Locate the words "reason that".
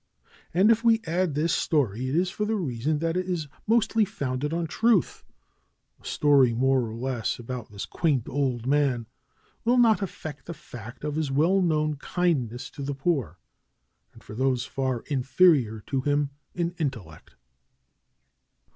2.55-3.15